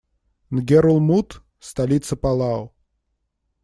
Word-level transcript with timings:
Нгерулмуд- 0.55 1.39
столица 1.69 2.15
Палау. 2.15 2.73